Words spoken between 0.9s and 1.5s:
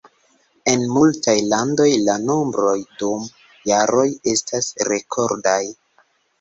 multaj